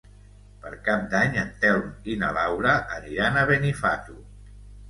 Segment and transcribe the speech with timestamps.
[0.63, 4.19] Per Cap d'Any en Telm i na Laura aniran a Benifato.